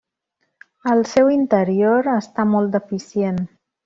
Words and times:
El 0.93 1.03
seu 1.11 1.29
interior 1.35 2.09
està 2.17 2.47
molt 2.55 2.73
deficient. 2.79 3.39